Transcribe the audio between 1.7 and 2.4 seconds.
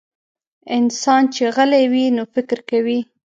وي، نو